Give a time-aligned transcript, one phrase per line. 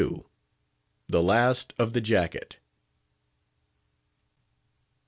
[1.07, 2.55] THE LAST OF THE JACKET.